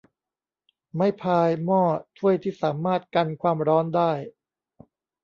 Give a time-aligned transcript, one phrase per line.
[0.95, 1.81] ไม้พาย หม้อ
[2.17, 4.11] ถ้วยที่สามารถกันความร้อนได้